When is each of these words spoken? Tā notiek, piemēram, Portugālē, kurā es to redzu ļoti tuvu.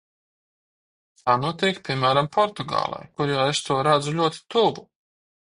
Tā 1.21 1.35
notiek, 1.41 1.83
piemēram, 1.91 2.31
Portugālē, 2.39 3.03
kurā 3.21 3.47
es 3.53 3.63
to 3.69 3.81
redzu 3.89 4.19
ļoti 4.23 4.43
tuvu. 4.57 4.89